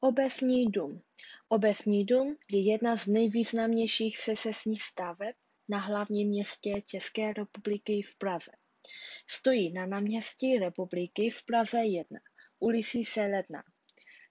Obecní 0.00 0.66
dům 0.66 1.02
Obecní 1.48 2.04
dům 2.04 2.36
je 2.52 2.60
jedna 2.60 2.96
z 2.96 3.06
nejvýznamnějších 3.06 4.18
secesních 4.18 4.82
staveb 4.82 5.34
na 5.68 5.78
hlavním 5.78 6.28
městě 6.28 6.82
České 6.86 7.32
republiky 7.32 8.02
v 8.02 8.18
Praze. 8.18 8.50
Stojí 9.30 9.72
na 9.72 9.86
náměstí 9.86 10.58
Republiky 10.58 11.30
v 11.30 11.44
Praze 11.44 11.78
1, 11.84 12.20
ulici 12.58 13.04
Seledna. 13.04 13.62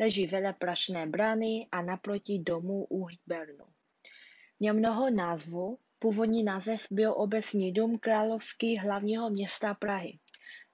Leží 0.00 0.26
vedle 0.26 0.52
Prašné 0.52 1.06
brány 1.06 1.68
a 1.72 1.82
naproti 1.82 2.38
domu 2.38 2.86
u 2.90 3.04
Hybernu. 3.04 3.64
Měl 4.60 4.74
mnoho 4.74 5.10
názvů, 5.10 5.78
původní 5.98 6.44
název 6.44 6.86
byl 6.90 7.14
Obecní 7.16 7.72
dům 7.72 7.98
Královský 7.98 8.78
hlavního 8.78 9.30
města 9.30 9.74
Prahy. 9.74 10.18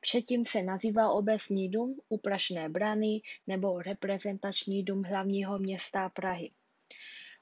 Předtím 0.01 0.45
se 0.45 0.63
nazýval 0.63 1.19
Obecní 1.19 1.71
dům 1.71 2.01
u 2.09 2.19
Prašné 2.19 2.69
brány 2.69 3.21
nebo 3.47 3.83
Reprezentační 3.83 4.83
dům 4.83 5.03
hlavního 5.03 5.59
města 5.59 6.09
Prahy. 6.09 6.51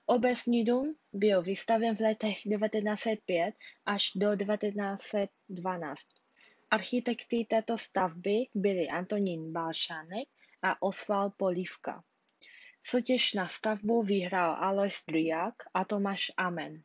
Obecní 0.06 0.64
dům 0.64 0.94
byl 1.12 1.42
vystavěn 1.42 1.96
v 1.96 2.00
letech 2.00 2.42
1905 2.42 3.54
až 3.86 4.10
do 4.16 4.36
1912. 4.36 6.00
Architekty 6.70 7.46
této 7.50 7.78
stavby 7.78 8.46
byli 8.54 8.88
Antonín 8.88 9.52
Bálšánek 9.52 10.28
a 10.62 10.82
Osvald 10.82 11.34
Polívka. 11.36 12.04
Soutěž 12.82 13.32
na 13.32 13.46
stavbu 13.46 14.02
vyhrál 14.02 14.56
Alois 14.58 15.02
Dryák 15.08 15.54
a 15.74 15.84
Tomáš 15.84 16.32
Amen. 16.36 16.82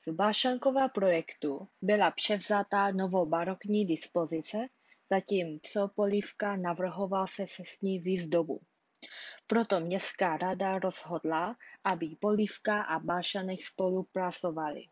Z 0.00 0.08
Bálšankova 0.12 0.88
projektu 0.88 1.68
byla 1.82 2.10
převzata 2.10 2.90
novobarokní 2.90 3.86
dispozice, 3.86 4.58
zatímco 5.10 5.88
Polívka 5.94 6.56
navrhoval 6.56 7.26
secesní 7.26 7.98
výzdobu. 7.98 8.60
Proto 9.46 9.80
městská 9.80 10.36
rada 10.36 10.78
rozhodla, 10.78 11.56
aby 11.84 12.16
Polívka 12.20 12.82
a 12.82 12.98
Bálšanek 12.98 13.62
spolupracovali. 13.62 14.84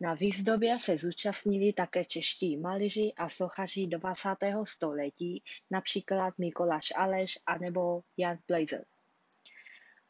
Na 0.00 0.14
výzdobě 0.14 0.78
se 0.78 0.98
zúčastnili 0.98 1.72
také 1.72 2.04
čeští 2.04 2.56
malíři 2.56 3.12
a 3.16 3.28
sochaři 3.28 3.86
20. 3.86 4.28
století, 4.64 5.42
například 5.70 6.38
Mikoláš 6.38 6.92
Aleš 6.96 7.38
a 7.46 7.58
nebo 7.58 8.00
Jan 8.16 8.38
Blazer. 8.48 8.84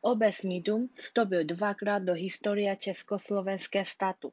Obecní 0.06 0.60
dům 0.60 0.88
vstoupil 0.88 1.44
dvakrát 1.44 1.98
do 2.02 2.12
historie 2.12 2.76
Československé 2.76 3.84
státu. 3.84 4.32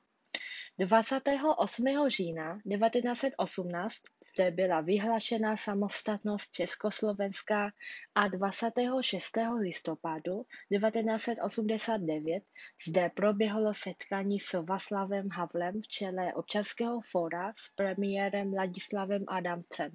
28. 0.79 1.85
října 2.07 2.59
1918 2.69 3.95
zde 4.33 4.51
byla 4.51 4.81
vyhlášena 4.81 5.57
samostatnost 5.57 6.51
Československa 6.51 7.71
a 8.15 8.27
26. 8.27 9.25
listopadu 9.59 10.45
1989 10.71 12.43
zde 12.87 13.09
proběhlo 13.09 13.73
setkání 13.73 14.39
s 14.39 14.63
Vaslavem 14.63 15.29
Havlem 15.31 15.81
v 15.81 15.87
čele 15.87 16.33
občanského 16.33 17.01
fóra 17.01 17.53
s 17.57 17.75
premiérem 17.75 18.53
Ladislavem 18.53 19.23
Adamcem. 19.27 19.91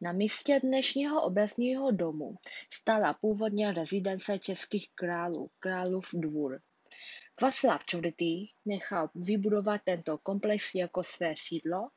Na 0.00 0.12
místě 0.12 0.60
dnešního 0.62 1.22
obecního 1.22 1.90
domu 1.90 2.36
stala 2.74 3.14
původně 3.14 3.72
rezidence 3.72 4.38
českých 4.38 4.90
králů, 4.94 5.50
Králův 5.58 6.08
dvůr. 6.12 6.60
Václav 7.42 7.82
IV. 7.94 8.14
nechal 8.64 9.10
vybudovat 9.14 9.80
tento 9.84 10.18
komplex 10.18 10.74
jako 10.74 11.02
své 11.02 11.34
sídlo 11.36 11.88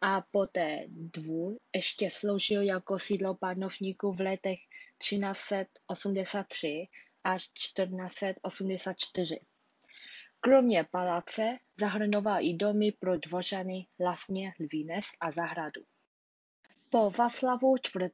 a 0.00 0.22
poté 0.30 0.84
dvůr 0.88 1.58
ještě 1.76 2.10
sloužil 2.10 2.62
jako 2.62 2.98
sídlo 2.98 3.34
panovníků 3.34 4.12
v 4.12 4.20
letech 4.20 4.58
1383 4.98 6.88
až 7.24 7.48
1484. 7.48 9.40
Kromě 10.40 10.84
paláce 10.90 11.58
zahrnoval 11.80 12.38
i 12.40 12.54
domy 12.54 12.92
pro 12.92 13.18
dvořany 13.18 13.86
Lasně, 14.00 14.52
Lvínec 14.60 15.04
a 15.20 15.30
zahradu. 15.30 15.82
Po 16.92 17.10
Václavu 17.10 17.74
IV. 17.76 18.10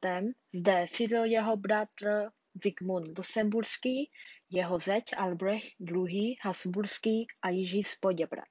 zde 0.53 0.85
sídlil 0.89 1.25
jeho 1.25 1.57
bratr 1.57 2.29
Zikmund 2.63 3.17
Lucemburský, 3.17 4.11
jeho 4.49 4.79
zeť 4.79 5.03
Albrecht 5.17 5.75
II. 5.79 6.35
Habsburský 6.41 7.27
a 7.41 7.49
Jiří 7.49 7.83
z 7.83 7.95
Poděbrad. 7.95 8.45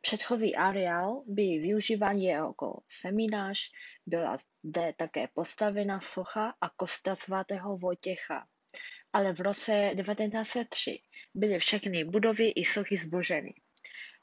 Předchozí 0.00 0.56
areál 0.56 1.22
byl 1.26 1.60
využíván 1.60 2.18
jako 2.18 2.82
seminář, 2.88 3.58
byla 4.06 4.36
zde 4.64 4.94
také 4.96 5.28
postavena 5.34 6.00
socha 6.00 6.54
a 6.60 6.70
kosta 6.76 7.16
svatého 7.16 7.78
Vojtěcha, 7.78 8.46
ale 9.12 9.32
v 9.32 9.40
roce 9.40 9.90
1903 9.96 10.98
byly 11.34 11.58
všechny 11.58 12.04
budovy 12.04 12.48
i 12.48 12.64
sochy 12.64 12.96
zboženy. 12.96 13.54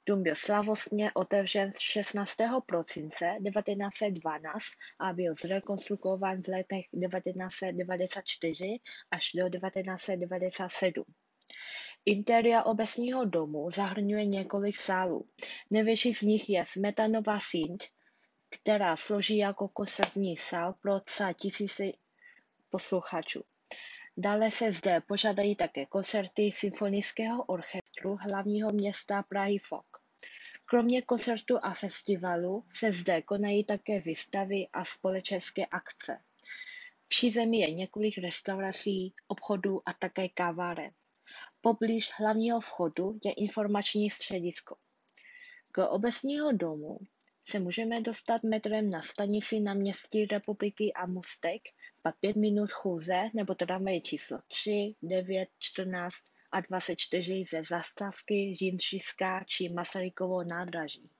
Dům 0.07 0.23
byl 0.23 0.35
slavostně 0.35 1.11
otevřen 1.13 1.69
16. 1.79 2.35
prosince 2.65 3.37
1912 3.43 4.63
a 4.99 5.13
byl 5.13 5.33
zrekonstruován 5.41 6.41
v 6.41 6.47
letech 6.47 6.85
1994 6.85 8.79
až 9.11 9.31
do 9.35 9.49
1997. 9.49 11.03
Interiér 12.05 12.61
obecního 12.65 13.25
domu 13.25 13.69
zahrnuje 13.71 14.25
několik 14.25 14.77
sálů. 14.77 15.27
Největší 15.71 16.13
z 16.13 16.21
nich 16.21 16.49
je 16.49 16.65
Smetanová 16.67 17.39
síň, 17.39 17.77
která 18.49 18.95
slouží 18.95 19.37
jako 19.37 19.67
koncertní 19.67 20.37
sál 20.37 20.73
pro 20.81 20.93
tisíce 21.33 21.83
posluchačů. 22.69 23.43
Dále 24.19 24.51
se 24.51 24.71
zde 24.71 25.01
pořádají 25.01 25.55
také 25.55 25.85
koncerty 25.85 26.51
Symfonického 26.51 27.43
orchestru 27.43 28.17
hlavního 28.21 28.71
města 28.71 29.23
Prahy 29.23 29.57
FOK. 29.57 29.96
Kromě 30.69 31.01
koncertů 31.01 31.57
a 31.61 31.73
festivalů 31.73 32.63
se 32.69 32.91
zde 32.91 33.21
konají 33.21 33.63
také 33.63 33.99
výstavy 33.99 34.67
a 34.73 34.85
společenské 34.85 35.65
akce. 35.65 36.21
V 37.05 37.07
přízemí 37.07 37.59
je 37.59 37.71
několik 37.71 38.17
restaurací, 38.17 39.13
obchodů 39.27 39.81
a 39.85 39.93
také 39.93 40.29
kaváren. 40.29 40.91
Poblíž 41.61 42.11
hlavního 42.17 42.59
vchodu 42.59 43.19
je 43.25 43.33
informační 43.33 44.09
středisko. 44.09 44.75
K 45.71 45.87
obecního 45.87 46.51
domu 46.51 46.99
se 47.45 47.59
můžeme 47.59 48.01
dostat 48.01 48.43
metrem 48.43 48.89
na 48.89 49.01
stanici 49.01 49.59
na 49.59 49.73
městí 49.73 50.25
Republiky 50.25 50.93
a 50.93 51.05
Mustek, 51.05 51.61
pak 52.01 52.19
5 52.19 52.35
minut 52.35 52.71
chůze 52.71 53.29
nebo 53.33 53.55
tramvaj 53.55 54.01
číslo 54.01 54.39
3, 54.47 54.95
9, 55.01 55.49
14 55.59 56.15
a 56.57 56.61
24 56.61 57.45
ze 57.45 57.63
zastávky 57.63 58.55
Žinčišská 58.57 59.45
či 59.45 59.69
Masarykovo 59.69 60.41
nádraží. 60.43 61.09